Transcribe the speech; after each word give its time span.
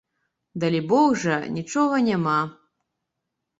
Далібог 0.63 1.09
жа, 1.25 1.37
нічога 1.59 1.95
няма. 2.09 2.39